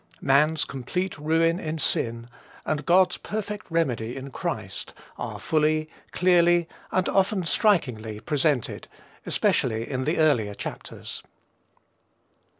[0.23, 2.27] Man's complete ruin in sin,
[2.65, 8.87] and God's perfect remedy in Christ, are fully, clearly, and often strikingly, presented,
[9.27, 11.21] especially in the earlier chapters.